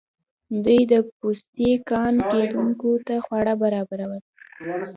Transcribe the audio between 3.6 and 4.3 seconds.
برابرول.